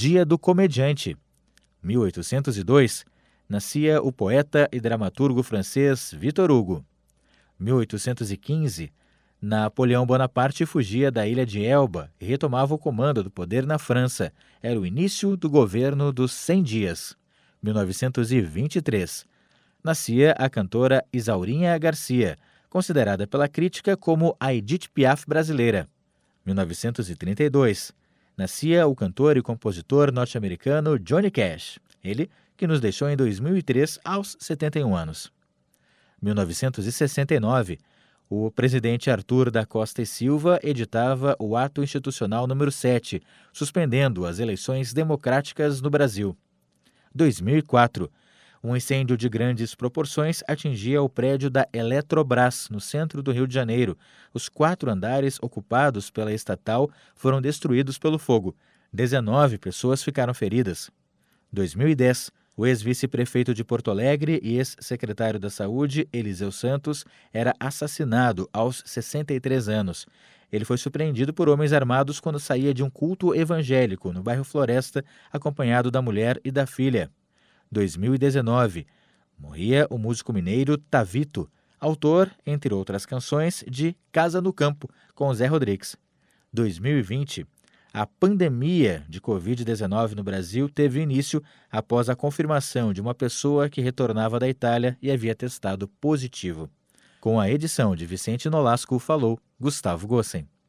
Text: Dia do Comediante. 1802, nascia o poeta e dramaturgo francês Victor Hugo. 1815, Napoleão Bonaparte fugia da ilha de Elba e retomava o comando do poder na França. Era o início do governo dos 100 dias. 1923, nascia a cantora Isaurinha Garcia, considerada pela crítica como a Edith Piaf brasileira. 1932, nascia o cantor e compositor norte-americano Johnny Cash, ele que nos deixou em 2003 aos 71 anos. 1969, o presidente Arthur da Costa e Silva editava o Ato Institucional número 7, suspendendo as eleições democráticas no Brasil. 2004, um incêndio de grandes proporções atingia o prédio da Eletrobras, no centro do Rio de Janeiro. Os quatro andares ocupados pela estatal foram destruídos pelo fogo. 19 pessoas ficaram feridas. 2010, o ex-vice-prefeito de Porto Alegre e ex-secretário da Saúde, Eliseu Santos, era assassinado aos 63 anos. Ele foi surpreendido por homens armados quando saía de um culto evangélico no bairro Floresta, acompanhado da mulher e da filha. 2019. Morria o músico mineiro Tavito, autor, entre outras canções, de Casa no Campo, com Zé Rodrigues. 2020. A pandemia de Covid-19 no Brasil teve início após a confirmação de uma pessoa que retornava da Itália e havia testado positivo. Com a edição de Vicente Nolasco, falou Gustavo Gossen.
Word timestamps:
Dia 0.00 0.24
do 0.24 0.38
Comediante. 0.38 1.16
1802, 1.82 3.04
nascia 3.48 4.00
o 4.00 4.12
poeta 4.12 4.68
e 4.70 4.78
dramaturgo 4.78 5.42
francês 5.42 6.14
Victor 6.16 6.52
Hugo. 6.52 6.84
1815, 7.58 8.92
Napoleão 9.42 10.06
Bonaparte 10.06 10.64
fugia 10.64 11.10
da 11.10 11.26
ilha 11.26 11.44
de 11.44 11.64
Elba 11.64 12.12
e 12.20 12.24
retomava 12.24 12.72
o 12.72 12.78
comando 12.78 13.24
do 13.24 13.30
poder 13.32 13.66
na 13.66 13.76
França. 13.76 14.32
Era 14.62 14.78
o 14.78 14.86
início 14.86 15.36
do 15.36 15.50
governo 15.50 16.12
dos 16.12 16.30
100 16.30 16.62
dias. 16.62 17.16
1923, 17.60 19.26
nascia 19.82 20.30
a 20.38 20.48
cantora 20.48 21.04
Isaurinha 21.12 21.76
Garcia, 21.76 22.36
considerada 22.70 23.26
pela 23.26 23.48
crítica 23.48 23.96
como 23.96 24.36
a 24.38 24.54
Edith 24.54 24.90
Piaf 24.94 25.24
brasileira. 25.26 25.88
1932, 26.46 27.92
nascia 28.38 28.86
o 28.86 28.94
cantor 28.94 29.36
e 29.36 29.42
compositor 29.42 30.12
norte-americano 30.12 30.96
Johnny 30.96 31.28
Cash, 31.28 31.80
ele 32.04 32.30
que 32.56 32.68
nos 32.68 32.80
deixou 32.80 33.10
em 33.10 33.16
2003 33.16 33.98
aos 34.04 34.36
71 34.38 34.94
anos. 34.94 35.32
1969, 36.22 37.80
o 38.30 38.48
presidente 38.52 39.10
Arthur 39.10 39.50
da 39.50 39.66
Costa 39.66 40.02
e 40.02 40.06
Silva 40.06 40.60
editava 40.62 41.34
o 41.40 41.56
Ato 41.56 41.82
Institucional 41.82 42.46
número 42.46 42.70
7, 42.70 43.20
suspendendo 43.52 44.24
as 44.24 44.38
eleições 44.38 44.92
democráticas 44.92 45.80
no 45.80 45.90
Brasil. 45.90 46.36
2004, 47.12 48.08
um 48.62 48.76
incêndio 48.76 49.16
de 49.16 49.28
grandes 49.28 49.74
proporções 49.74 50.42
atingia 50.48 51.02
o 51.02 51.08
prédio 51.08 51.48
da 51.48 51.68
Eletrobras, 51.72 52.68
no 52.70 52.80
centro 52.80 53.22
do 53.22 53.32
Rio 53.32 53.46
de 53.46 53.54
Janeiro. 53.54 53.96
Os 54.34 54.48
quatro 54.48 54.90
andares 54.90 55.38
ocupados 55.40 56.10
pela 56.10 56.32
estatal 56.32 56.90
foram 57.14 57.40
destruídos 57.40 57.98
pelo 57.98 58.18
fogo. 58.18 58.56
19 58.92 59.58
pessoas 59.58 60.02
ficaram 60.02 60.34
feridas. 60.34 60.90
2010, 61.52 62.30
o 62.56 62.66
ex-vice-prefeito 62.66 63.54
de 63.54 63.62
Porto 63.62 63.90
Alegre 63.90 64.40
e 64.42 64.56
ex-secretário 64.56 65.38
da 65.38 65.48
Saúde, 65.48 66.08
Eliseu 66.12 66.50
Santos, 66.50 67.04
era 67.32 67.54
assassinado 67.60 68.48
aos 68.52 68.82
63 68.84 69.68
anos. 69.68 70.06
Ele 70.50 70.64
foi 70.64 70.78
surpreendido 70.78 71.32
por 71.32 71.48
homens 71.48 71.72
armados 71.72 72.18
quando 72.18 72.40
saía 72.40 72.74
de 72.74 72.82
um 72.82 72.90
culto 72.90 73.34
evangélico 73.34 74.12
no 74.12 74.22
bairro 74.22 74.44
Floresta, 74.44 75.04
acompanhado 75.30 75.90
da 75.90 76.02
mulher 76.02 76.40
e 76.44 76.50
da 76.50 76.66
filha. 76.66 77.10
2019. 77.70 78.86
Morria 79.38 79.86
o 79.90 79.98
músico 79.98 80.32
mineiro 80.32 80.76
Tavito, 80.76 81.50
autor, 81.78 82.30
entre 82.44 82.74
outras 82.74 83.06
canções, 83.06 83.64
de 83.68 83.96
Casa 84.10 84.40
no 84.40 84.52
Campo, 84.52 84.90
com 85.14 85.32
Zé 85.32 85.46
Rodrigues. 85.46 85.96
2020. 86.52 87.46
A 87.92 88.06
pandemia 88.06 89.04
de 89.08 89.20
Covid-19 89.20 90.14
no 90.14 90.22
Brasil 90.22 90.68
teve 90.68 91.00
início 91.00 91.42
após 91.70 92.08
a 92.08 92.16
confirmação 92.16 92.92
de 92.92 93.00
uma 93.00 93.14
pessoa 93.14 93.68
que 93.68 93.80
retornava 93.80 94.38
da 94.38 94.48
Itália 94.48 94.96
e 95.00 95.10
havia 95.10 95.34
testado 95.34 95.88
positivo. 96.00 96.68
Com 97.20 97.40
a 97.40 97.50
edição 97.50 97.96
de 97.96 98.06
Vicente 98.06 98.48
Nolasco, 98.48 98.98
falou 98.98 99.38
Gustavo 99.58 100.06
Gossen. 100.06 100.46